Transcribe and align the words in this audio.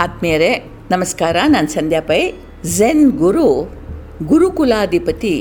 ಆತ್ಮೀಯರೇ, 0.00 0.50
ನಮಸ್ಕಾರ. 0.90 1.36
ನಾನು 1.48 1.68
ಸಂಧ್ಯಾ 1.68 2.00
ಪೈ. 2.00 2.32
ಝೆನ್ 2.64 3.12
ಗುರು, 3.12 3.48
ಗುರುಕುಲಾಧಿಪತಿ, 4.26 5.34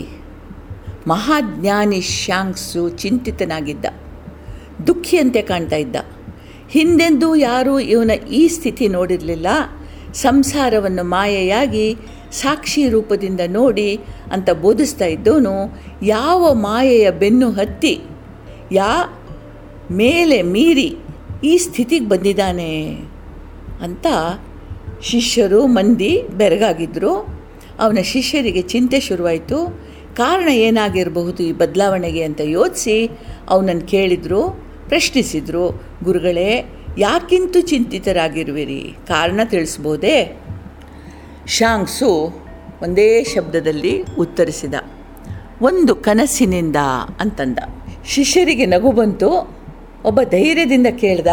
ಮಹಾಜ್ಞಾನಿ 1.08 2.02
ಶಾಂಕ್ಸು 2.02 2.90
ಚಿಂತಿತನಾಗಿದ್ದ, 2.90 3.86
ದುಃಖಿಯಂತೆ 4.88 5.42
ಕಾಣ್ತಾ 5.42 5.76
ಇದ್ದ. 5.76 5.96
ಹಿಂದೆಂದೂ 6.70 7.36
ಯಾರೂ 7.36 7.80
ಇವನ 7.80 8.12
ಈ 8.12 8.48
ಸ್ಥಿತಿ 8.48 8.88
ನೋಡಿರಲಿಲ್ಲ. 8.88 9.48
ಸಂಸಾರವನ್ನು 10.14 11.04
ಮಾಯೆಯಾಗಿ 11.04 11.98
ಸಾಕ್ಷಿ 12.32 12.90
ರೂಪದಿಂದ 12.90 13.40
ನೋಡಿ 13.48 14.00
ಅಂತ 14.32 14.50
ಬೋಧಿಸ್ತಾ 14.50 15.06
ಇದ್ದವನು 15.06 15.56
ಯಾವ 16.06 16.54
ಮಾಯೆಯ 16.54 17.12
ಬೆನ್ನು 17.12 17.52
ಹತ್ತಿ, 17.52 17.96
ಯಾ 18.72 18.92
ಮೇಲೆ 19.92 20.42
ಮೀರಿ 20.42 20.90
ಈ 21.44 21.58
ಸ್ಥಿತಿಗೆ 21.58 22.10
ಬಂದಿದ್ದಾನೆ 22.10 22.74
ಅಂತ 23.82 24.08
ಶಿಷ್ಯರು 25.04 25.68
ಮಂದಿ 25.68 26.24
ಬೆರಗಾಗಿದ್ದರು 26.38 27.40
ಅವನ 27.80 27.98
ಶಿಷ್ಯರಿಗೆ 28.04 28.62
ಚಿಂತೆ 28.62 29.00
ಶುರುವಾಯಿತು. 29.00 29.82
ಕಾರಣ 30.16 30.50
ಏನಾಗಿರಬಹುದು 30.50 31.44
ಈ 31.44 31.52
ಬದಲಾವಣೆಗೆ 31.52 32.24
ಅಂತ 32.24 32.42
ಯೋಚಿಸಿ 32.44 33.10
ಅವನನ್ನು 33.50 33.82
ಕೇಳಿದರು, 33.82 34.64
ಪ್ರಶ್ನಿಸಿದರು, 34.88 35.84
ಗುರುಗಳೇ, 36.04 36.76
ಯಾಕಿಂತೂ 36.98 37.62
ಚಿಂತಿತರಾಗಿರುವಿರಿ? 37.62 38.96
ಕಾರಣ 39.08 39.40
ತಿಳಿಸ್ಬೋದೇ? 39.44 40.42
ಶಾಂಗ್ಸು 41.48 42.10
ಒಂದೇ 42.82 43.24
ಶಬ್ದದಲ್ಲಿ 43.24 44.04
ಉತ್ತರಿಸಿದ. 44.04 44.74
ಒಂದು 45.62 45.96
ಕನಸಿನಿಂದ 45.96 46.76
ಅಂತಂದ. 47.20 47.60
ಶಿಷ್ಯರಿಗೆ 48.06 48.66
ನಗು 48.66 48.92
ಬಂತು. 48.92 49.60
ಒಬ್ಬ 50.06 50.20
ಧೈರ್ಯದಿಂದ 50.24 50.88
ಕೇಳ್ದ 50.88 51.28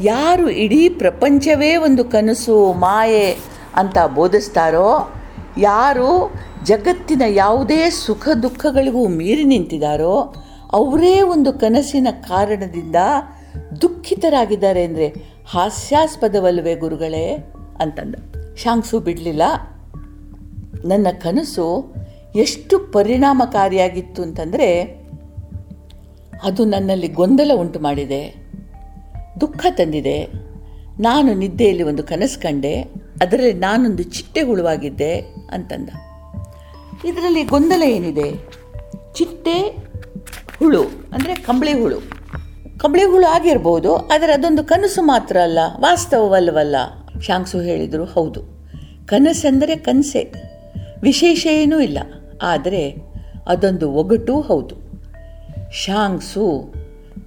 ಯಾರು 0.00 0.50
ಇಡೀ 0.50 0.88
ಪ್ರಪಂಚವೇ 0.88 1.76
ಒಂದು 1.76 2.04
ಕನಸು, 2.04 2.72
ಮಾಯೆ 2.72 3.36
ಅಂತ 3.74 3.98
ಬೋಧಿಸ್ತಾರೋ, 4.14 5.14
ಯಾರು 5.58 6.34
ಜಗತ್ತಿನ 6.64 7.22
ಯಾವುದೇ 7.28 7.90
ಸುಖ 7.90 8.28
ದುಃಖಗಳಿಗೂ 8.28 9.08
ಮೀರಿ 9.08 9.44
ನಿಂತಿದ್ದಾರೋ 9.44 10.34
ಅವರೇ 10.72 11.22
ಒಂದು 11.22 11.52
ಕನಸಿನ 11.52 12.08
ಕಾರಣದಿಂದ 12.10 12.96
ದುಃಖಿತರಾಗಿದ್ದಾರೆ 13.82 14.84
ಅಂದರೆ 14.84 15.08
ಹಾಸ್ಯಾಸ್ಪದವಲ್ಲವೇ 15.50 16.74
ಗುರುಗಳೇ 16.74 17.52
ಅಂತಂದ. 17.80 18.14
ಶಾಂಕ್ಸು 18.56 19.00
ಬಿಡಲಿಲ್ಲ. 19.00 19.42
ನನ್ನ 20.84 21.06
ಕನಸು 21.20 21.94
ಎಷ್ಟು 22.36 22.78
ಪರಿಣಾಮಕಾರಿಯಾಗಿತ್ತು 22.78 24.22
ಅಂತಂದರೆ 24.22 24.82
ಅದು 26.42 26.64
ನನ್ನಲ್ಲಿ 26.64 27.08
ಗೊಂದಲ 27.08 27.50
ಉಂಟು 27.54 27.80
ಮಾಡಿದೆ. 27.80 28.45
ದುಃಖ 29.40 29.66
ತಂದಿದೆ. 29.70 30.18
ನಾನು 31.00 31.30
ನಿದ್ದೆಯಲ್ಲಿ 31.34 31.82
ಒಂದು 31.82 32.02
ಕನಸು 32.04 32.38
ಕಂಡೆ. 32.40 32.74
ಅದರಲ್ಲಿ 33.22 33.56
ನಾನೊಂದು 33.58 34.02
ಚಿಟ್ಟೆ 34.02 34.42
ಹುಳುವಾಗಿದ್ದೆ 34.42 35.12
ಅಂತಂದ. 35.52 35.88
ಇದರಲ್ಲಿ 37.04 37.42
ಗೊಂದಲ 37.44 37.82
ಏನಿದೆ? 37.86 38.28
ಚಿಟ್ಟೆ 39.14 39.56
ಹುಳು, 40.58 40.82
ಅಂದರೆ 41.12 41.34
ಕಂಬಳಿ 41.34 41.74
ಹುಳು. 41.80 41.98
ಕಂಬಳಿ 42.78 43.04
ಹುಳು 43.04 43.26
ಆಗಿರ್ಬೋದು, 43.26 43.90
ಆದರೆ 43.96 44.32
ಅದೊಂದು 44.32 44.62
ಕನಸು 44.64 45.02
ಮಾತ್ರ 45.02 45.36
ಅಲ್ಲ, 45.38 45.58
ವಾಸ್ತವವಲ್ಲವಲ್ಲ. 45.80 46.76
ಶಾಂಕ್ಸು 47.20 47.58
ಹೇಳಿದರು, 47.60 48.04
ಹೌದು. 48.04 48.40
ಕನಸೆಂದರೆ 49.06 49.76
ಕನಸೆ. 49.76 50.22
ವಿಶೇಷ 51.02 51.46
ಏನೂ 51.60 51.78
ಇಲ್ಲ, 51.80 51.98
ಆದರೆ 52.42 52.82
ಅದೊಂದು 53.46 53.86
ಒಗಟೂ 53.92 54.34
ಹೌದು. 54.40 54.74
ಶಾಂಗ್ಸು 55.72 56.46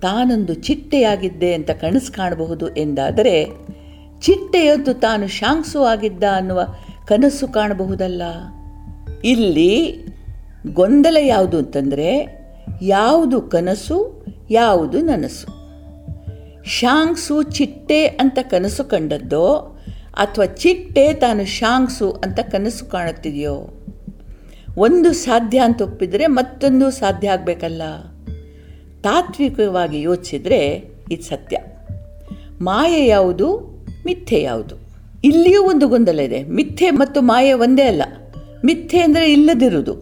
ತಾನೊಂದು 0.02 0.53
ಚಿಟ್ಟೆಯಾಗಿದ್ದೆ 0.53 1.53
ಅಂತ 1.53 1.72
ಕನಸು 1.72 2.14
ಕಾಣಬಹುದು 2.14 2.75
ಎಂದಾದರೆ 2.75 3.45
ಚಿಟ್ಟೆಯದ್ದು 4.19 4.94
ತಾನು 4.94 5.28
ಶಾಂಕ್ಸು 5.28 5.83
ಆಗಿದ್ದ 5.83 6.23
ಅನ್ನುವ 6.36 6.61
ಕನಸು 7.08 7.47
ಕಾಣಬಹುದಲ್ಲ? 7.47 8.22
ಇಲ್ಲಿ 9.23 10.05
ಗೊಂದಲ 10.73 11.17
ಯಾವುದು 11.21 11.58
ಅಂತಂದರೆ, 11.58 12.39
ಯಾವುದು 12.82 13.42
ಕನಸು, 13.42 14.26
ಯಾವುದು 14.49 15.02
ನನಸು. 15.02 15.60
ಶಾಂಕ್ಸು 16.66 17.43
ಚಿಟ್ಟೆ 17.43 18.08
ಅಂತ 18.08 18.39
ಕನಸು 18.42 18.83
ಕಂಡದ್ದೋ, 18.83 19.55
ಅಥವಾ 20.14 20.45
ಚಿಟ್ಟೆ 20.45 21.14
ತಾನು 21.14 21.45
ಶಾಂಕ್ಸು 21.45 22.11
ಅಂತ 22.11 22.39
ಕನಸು 22.39 22.86
ಕಾಣುತ್ತಿದೆಯೋ? 22.86 23.86
ಒಂದು 24.77 25.14
ಸಾಧ್ಯ 25.14 25.60
ಅಂತ 25.60 25.81
ಒಪ್ಪಿದರೆ 25.81 26.27
ಮತ್ತೊಂದು 26.27 26.92
ಸಾಧ್ಯ 26.92 27.30
ಆಗಬೇಕಲ್ಲ? 27.30 27.81
ತಾತ್ವಿಕವಾಗಿ 29.04 30.02
ಯೋಚಿಸಿದರೆ 30.02 30.92
ಇದು 31.11 31.23
ಸತ್ಯ. 31.23 31.58
ಮಾಯೆ 32.61 33.08
ಯಾವುದು? 33.08 33.58
ಮಿಥ್ಯೆ 34.05 34.42
ಯಾವುದು? 34.42 34.76
ಇಲ್ಲಿಯೂ 35.23 35.64
ಒಂದು 35.64 35.87
ಗೊಂದಲ 35.87 36.20
ಇದೆ. 36.20 36.43
ಮಿಥ್ಯೆ 36.43 36.92
ಮತ್ತು 36.92 37.21
ಮಾಯೆ 37.21 37.54
ಒಂದೇ 37.54 37.82
ಅಲ್ಲ. 37.82 38.04
ಮಿಥ್ಯೆ 38.65 39.02
ಅಂದರೆ 39.02 39.32
ಇಲ್ಲದಿರುವುದು. 39.32 39.95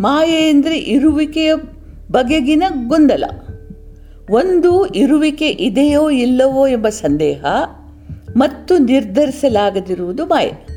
ಮಾಯೆ 0.00 0.48
ಅಂದರೆ 0.48 0.78
ಇರುವಿಕೆಯ 0.78 1.54
ಬಗೆಗಿನ 2.12 2.62
ಗೊಂದಲ. 2.86 3.24
ಒಂದು 4.30 4.86
ಇರುವಿಕೆ 4.86 5.48
ಇದೆಯೋ 5.48 6.10
ಇಲ್ಲವೋ 6.10 6.66
ಎಂಬ 6.66 6.88
ಸಂದೇಹ 6.88 7.44
ಮತ್ತು 8.36 8.78
ನಿರ್ಧರಿಸಲಾಗದಿರುವುದು 8.78 10.26
ಮಾಯೆ. 10.26 10.74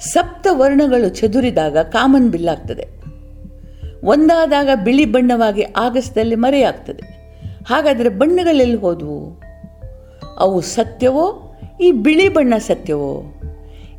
ಸಪ್ತ 0.00 0.46
ವರ್ಣಗಳು 0.50 1.08
ಚದುರಿದಾಗ 1.08 1.78
ಕಾಮನ್ 1.78 2.30
ಬಿಲ್ಲಾಗ್ತದೆ 2.30 2.97
ಒಂದಾದಾಗ 4.04 4.68
ಬಿಳಿ 4.84 5.04
ಬಣ್ಣವಾಗಿ 5.04 5.62
ಆಗಸದಲ್ಲಿ 5.62 6.34
ಮರೆಯಾಗ್ತದೆ. 6.34 7.18
ಹಾಗಾದರೆ 7.68 8.08
ಬಣ್ಣಗಳೆಲ್ಲಿ 8.08 8.76
ಹೋದವು? 8.76 9.40
ಅವು 10.38 10.60
ಸತ್ಯವೋ, 10.60 11.54
ಈ 11.80 11.92
ಬಿಳಿ 11.92 12.28
ಬಣ್ಣ 12.28 12.56
ಸತ್ಯವೋ? 12.56 13.22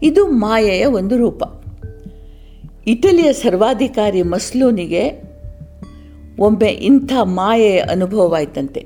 ಇದು 0.03 0.27
ಮಾಯೆಯ 0.27 0.85
ಒಂದು 0.85 1.17
ರೂಪ. 1.17 1.43
ಇಟಲಿಯ 2.87 3.33
ಸರ್ವಾಧಿಕಾರಿ 3.33 4.21
ಮಸ್ಲೂನಿಗೆ 4.21 5.29
ಒಮ್ಮೆ 6.39 6.69
ಇಂಥ 6.69 7.13
ಮಾಯೆಯ 7.23 7.79
ಅನುಭವವಾಯಿತಂತೆ. 7.79 8.85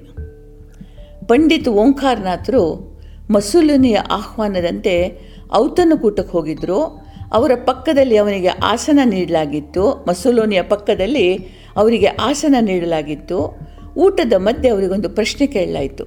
ಪಂಡಿತ್ 1.28 1.68
ಓಂಕಾರನಾಥರು 1.68 2.94
ಮಸೂಲಿನಿಯ 3.32 3.96
ಆಹ್ವಾನದಂತೆ 3.96 5.20
ಔತಣಕೂಟಕ್ಕೆ 5.54 6.32
ಹೋಗಿದ್ದರು 6.32 7.03
ಅವರ 7.32 7.52
ಪಕ್ಕದಲ್ಲಿ 7.66 8.18
ಅವನಿಗೆ 8.18 8.48
ಆಸನ 8.48 9.00
ನೀಡಲಾಗಿತ್ತು. 9.06 10.06
ಮಸೂಲೋನಿಯ 10.08 10.62
ಪಕ್ಕದಲ್ಲಿ 10.62 11.36
ಅವರಿಗೆ 11.76 12.08
ಆಸನ 12.08 12.56
ನೀಡಲಾಗಿತ್ತು. 12.62 13.58
ಊಟದ 13.98 14.34
ಮಧ್ಯೆ 14.38 14.72
ಅವರಿಗೊಂದು 14.72 15.10
ಪ್ರಶ್ನೆ 15.10 15.48
ಕೇಳಲಾಯಿತು. 15.48 16.04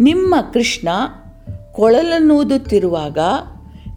ನಿಮ್ಮ 0.00 0.34
ಕೃಷ್ಣ 0.52 0.88
ಕೊಳಲನ್ನೂದುತ್ತಿರುವಾಗ 1.72 3.18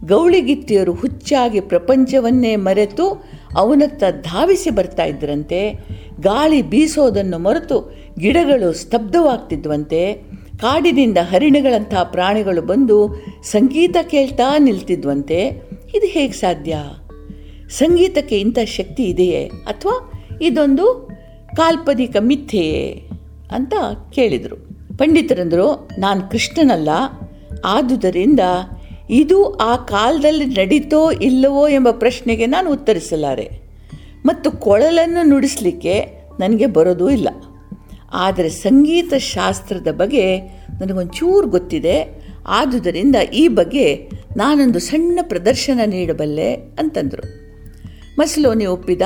ಗೌಳಿಗಿತ್ತಿಯರು 0.04 0.92
ಹುಚ್ಚಾಗಿ 0.92 1.60
ಪ್ರಪಂಚವನ್ನೇ 1.60 2.56
ಮರೆತು 2.56 3.24
ಅವನತ್ತ 3.56 4.04
ಧಾವಿಸಿ 4.10 4.70
ಬರ್ತಾ 4.70 5.04
ಇದ್ದರಂತೆ, 5.04 5.72
ಗಾಳಿ 6.20 6.62
ಬೀಸೋದನ್ನು 6.62 7.38
ಮರೆತು 7.38 7.96
ಗಿಡಗಳು 8.18 8.72
ಸ್ತಬ್ಧವಾಗ್ತಿದ್ವಂತೆ, 8.72 10.14
ಕಾಡಿನಿಂದ 10.58 11.18
ಹರಿಣೆಗಳಂಥ 11.22 11.94
ಪ್ರಾಣಿಗಳು 12.04 12.62
ಬಂದು 12.62 13.14
ಸಂಗೀತ 13.42 13.96
ಕೇಳ್ತಾ 14.02 14.58
ನಿಲ್ತಿದ್ವಂತೆ 14.58 15.62
ಇದು 15.96 16.06
ಹೇಗೆ 16.06 16.32
ಸಾಧ್ಯ? 16.32 16.76
ಸಂಗೀತಕ್ಕೆ 17.70 18.40
ಇಂಥ 18.40 18.58
ಶಕ್ತಿ 18.64 19.04
ಇದೆಯೇ? 19.04 19.44
ಅಥವಾ 19.44 20.12
ಇದೊಂದು 20.42 21.10
ಕಾಲ್ಪನಿಕ 21.56 22.16
ಮಿಥ್ಯೆಯೇ? 22.20 23.08
ಅಂತ 23.50 23.72
ಕೇಳಿದರು. 24.10 24.56
ಪಂಡಿತರಂದರು, 24.98 25.88
ನಾನು 25.98 26.30
ಕೃಷ್ಣನಲ್ಲ, 26.30 26.88
ಆದುದರಿಂದ 27.64 28.40
ಇದು 29.10 29.54
ಆ 29.54 29.76
ಕಾಲದಲ್ಲಿ 29.76 30.44
ನಡೀತೋ 30.44 31.10
ಇಲ್ಲವೋ 31.10 31.68
ಎಂಬ 31.68 31.90
ಪ್ರಶ್ನೆಗೆ 31.90 32.46
ನಾನು 32.46 32.72
ಉತ್ತರಿಸಲಾರೆ. 32.72 33.50
ಮತ್ತು 34.26 34.50
ಕೊಳಲನ್ನು 34.50 35.28
ನುಡಿಸಲಿಕ್ಕೆ 35.28 36.00
ನನಗೆ 36.40 36.66
ಬರೋದೂ 36.66 37.10
ಇಲ್ಲ. 37.10 37.28
ಆದರೆ 38.12 38.48
ಸಂಗೀತ 38.48 39.14
ಶಾಸ್ತ್ರದ 39.14 39.88
ಬಗ್ಗೆ 39.90 40.40
ನನಗೊಂಚೂರು 40.80 41.48
ಗೊತ್ತಿದೆ. 41.48 42.26
ಆದುದರಿಂದ 42.46 43.16
ಈ 43.34 43.48
ಬಗ್ಗೆ 43.48 44.10
ನಾನೊಂದು 44.36 44.78
ಸಣ್ಣ 44.78 45.18
ಪ್ರದರ್ಶನ 45.22 45.80
ನೀಡಬಲ್ಲೆ 45.86 46.54
ಅಂತಂದರು. 46.54 47.24
ಮಸ್ಲೋನಿ 48.18 48.66
ಒಪ್ಪಿದ. 48.66 49.02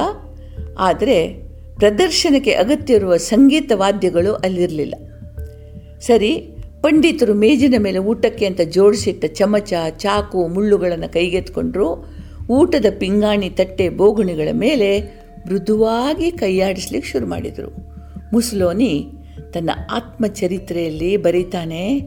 ಆದರೆ 0.78 1.50
ಪ್ರದರ್ಶನಕ್ಕೆ 1.76 2.50
ಅಗತ್ಯವಿರುವ 2.50 3.16
ಸಂಗೀತ 3.16 3.72
ವಾದ್ಯಗಳು 3.74 4.34
ಅಲ್ಲಿರಲಿಲ್ಲ. 4.34 4.94
ಸರಿ, 6.00 6.48
ಪಂಡಿತರು 6.80 7.34
ಮೇಜಿನ 7.34 7.74
ಮೇಲೆ 7.78 7.98
ಊಟಕ್ಕೆ 7.98 8.46
ಅಂತ 8.46 8.60
ಜೋಡಿಸಿಟ್ಟ 8.60 9.24
ಚಮಚ, 9.24 9.72
ಚಾಕು, 9.90 10.48
ಮುಳ್ಳುಗಳನ್ನು 10.48 11.12
ಕೈಗೆತ್ಕೊಂಡ್ರು. 11.12 12.06
ಊಟದ 12.50 12.86
ಪಿಂಗಾಣಿ 12.98 13.50
ತಟ್ಟೆ 13.50 13.88
ಬೋಗುಣಿಗಳ 13.88 14.48
ಮೇಲೆ 14.52 15.00
ಮೃದುವಾಗಿ 15.48 16.30
ಕೈಯಾಡಿಸ್ಲಿಕ್ಕೆ 16.30 17.12
ಶುರು 17.12 17.26
ಮಾಡಿದರು. 17.26 17.76
ಮುಸ್ಲೋನಿ 18.32 19.12
ತನ್ನ 19.54 19.70
ಆತ್ಮಚರಿತ್ರೆಯಲ್ಲಿ 19.90 21.16
ಬರೀತಾನೆ, 21.16 22.00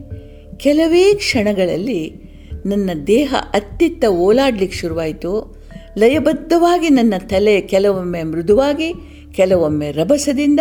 ಕೆಲವೇ 0.56 1.14
ಕ್ಷಣಗಳಲ್ಲಿ 1.14 2.23
ನನ್ನ 2.66 2.90
ದೇಹ 3.06 3.34
ಅತ್ತಿತ್ತ 3.54 4.04
ಓಲಾಡ್ಲಿಕ್ಕೆ 4.04 4.78
ಶುರುವಾಯಿತು. 4.78 5.56
ಲಯಬದ್ಧವಾಗಿ 5.98 6.88
ನನ್ನ 6.88 7.14
ತಲೆ 7.28 7.60
ಕೆಲವೊಮ್ಮೆ 7.60 8.22
ಮೃದುವಾಗಿ, 8.22 8.92
ಕೆಲವೊಮ್ಮೆ 9.32 9.92
ರಭಸದಿಂದ 9.92 10.60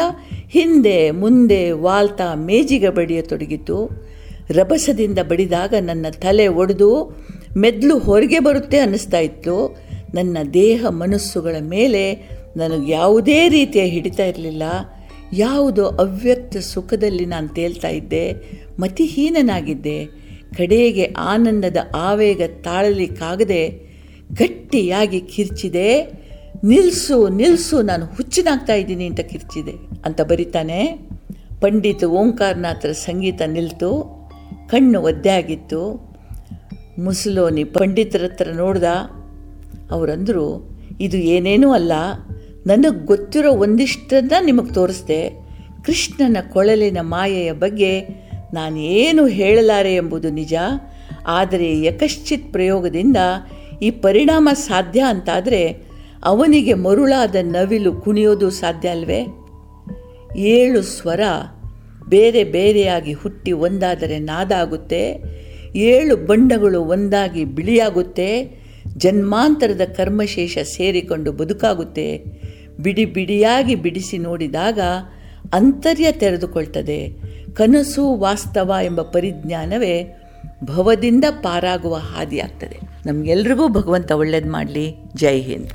ಹಿಂದೆ 0.49 1.11
ಮುಂದೆ 1.11 1.71
ವಾಲ್ತಾ 1.71 2.35
ಮೇಜಿಗೆ 2.35 2.89
ಬಡಿಯತೊಡಗಿತು. 2.89 3.89
ರಭಸದಿಂದ 4.49 5.19
ಬಡಿದಾಗ 5.19 5.73
ನನ್ನ 5.81 6.05
ತಲೆ 6.11 6.47
ಒಡೆದು 6.47 7.17
ಮೆದ್ಲು 7.57 7.97
ಹೊರಗೆ 7.97 8.39
ಬರುತ್ತೆ 8.39 8.79
ಅನ್ನಿಸ್ತಾ 8.79 9.19
ಇತ್ತು. 9.19 9.77
ನನ್ನ 10.15 10.37
ದೇಹ 10.53 10.85
ಮನಸ್ಸುಗಳ 10.89 11.55
ಮೇಲೆ 11.61 12.13
ನನಗೆ 12.57 12.91
ಯಾವುದೇ 12.91 13.49
ರೀತಿಯ 13.49 13.81
ಹಿಡಿತ 13.81 14.19
ಇರಲಿಲ್ಲ. 14.19 14.63
ಯಾವುದೋ 15.33 15.85
ಅವ್ಯಕ್ತ 15.85 16.57
ಸುಖದಲ್ಲಿ 16.57 17.25
ನಾನು 17.25 17.47
ತೇಲ್ತಾ 17.47 17.87
ಇದ್ದೆ, 17.87 18.33
ಮತಿಹೀನನಾಗಿದ್ದೆ. 18.79 20.22
ಕಡೆಗೆ 20.57 21.05
ಆನಂದದ 21.05 21.77
ಆವೇಗ 21.95 22.41
ತಾಳಲಿಕ್ಕಾಗದೆ 22.61 23.63
ಗಟ್ಟಿಯಾಗಿ 24.33 25.21
ಕಿರ್ಚಿದೆ 25.21 25.87
ನಿಲ್ಲಿಸು 26.63 27.29
ನಿಲ್ಲಿಸು 27.29 27.81
ನಾನು 27.81 28.05
ಹುಚ್ಚಿನಾಗ್ತಾ 28.05 28.73
ಇದ್ದೀನಿ 28.73 29.05
ಅಂತ 29.05 29.19
ಕಿರ್ಚಿದೆ 29.19 29.73
ಅಂತ 30.05 30.21
ಬರಿತಾನೆ. 30.21 31.09
ಪಂಡಿತ 31.61 32.03
ಓಂಕಾರನಾಥರ 32.03 32.91
ಸಂಗೀತ 32.91 33.41
ನಿಲ್ತು, 33.47 33.89
ಕಣ್ಣು 34.69 35.01
ಒದ್ದೆ 35.01 35.29
ಆಗಿತ್ತು 35.29 35.81
ಮುಸಲೋನಿ 36.99 37.63
ಪಂಡಿತರ 37.63 38.23
ಹತ್ರ 38.23 38.47
ನೋಡ್ದ, 38.51 38.83
ಅವರಂದರು, 39.91 40.47
ಇದು 41.01 41.17
ಏನೇನೂ 41.17 41.73
ಅಲ್ಲ, 41.73 41.91
ನನಗೆ 42.67 43.05
ಗೊತ್ತಿರೋ 43.05 43.51
ಒಂದಿಷ್ಟನ್ನು 43.51 44.45
ನಿಮಗೆ 44.45 44.73
ತೋರಿಸ್ದೆ. 44.73 45.29
ಕೃಷ್ಣನ 45.85 46.37
ಕೊಳಲಿನ 46.53 46.97
ಮಾಯೆಯ 47.01 47.51
ಬಗ್ಗೆ 47.51 48.22
ನಾನು 48.53 48.77
ಏನು 48.77 49.27
ಹೇಳಲಾರೆ 49.27 49.95
ಎಂಬುದು 49.95 50.29
ನಿಜ. 50.29 50.53
ಆದರೆ 51.27 51.81
ಯಕಶ್ಚಿತ್ 51.81 52.51
ಪ್ರಯೋಗದಿಂದ 52.51 53.17
ಈ 53.81 53.91
ಪರಿಣಾಮ 53.91 54.49
ಸಾಧ್ಯ 54.53 55.01
ಅಂತಾದರೆ 55.01 55.93
ಅವನಿಗೆ 56.23 56.73
ಮರುಳಾದ 56.73 57.35
ನವಿಲು 57.41 57.93
ಕುಣಿಯೋದು 57.93 58.49
ಸಾಧ್ಯ 58.49 58.89
ಅಲ್ವೇ? 58.89 59.25
ಏಳು 60.37 60.81
ಸ್ವರ 60.81 61.19
ಬೇರೆ 62.09 62.43
ಬೇರೆಯಾಗಿ 62.43 63.13
ಹುಟ್ಟಿ 63.13 63.51
ಒಂದಾದರೆ 63.51 64.19
ನಾದಾಗುತ್ತೆ. 64.19 65.17
ಏಳು 65.75 66.15
ಬಣ್ಣಗಳು 66.15 66.81
ಒಂದಾಗಿ 66.81 67.45
ಬಿಳಿಯಾಗುತ್ತೆ. 67.45 68.63
ಜನ್ಮಾಂತರದ 68.97 69.81
ಕರ್ಮಶೇಷ 69.97 70.57
ಸೇರಿಕೊಂಡು 70.57 71.31
ಬದುಕಾಗುತ್ತೆ. 71.31 72.23
ಬಿಡಿ 72.79 73.05
ಬಿಡಿಯಾಗಿ 73.05 73.75
ಬಿಡಿಸಿ 73.75 74.17
ನೋಡಿದಾಗ 74.17 74.79
ಅಂತರ್ಯ 75.53 76.11
ತೆರೆದುಕೊಳ್ತದೆ. 76.11 77.32
ಕನಸು 77.53 78.15
ವಾಸ್ತವ 78.15 78.73
ಎಂಬ 78.83 79.01
ಪರಿಜ್ಞಾನವೇ 79.01 80.19
ಭವದಿಂದ 80.63 81.23
ಪಾರಾಗುವ 81.29 81.95
ಹಾದಿಯಾಗ್ತದೆ. 81.95 82.79
ನಮಗೆಲ್ರಿಗೂ 83.05 83.67
ಭಗವಂತ 83.67 84.11
ಒಳ್ಳೇದು 84.11 84.51
ಮಾಡಲಿ. 84.51 84.95
ಜೈ 85.15 85.41
ಹಿಂದ್. 85.41 85.73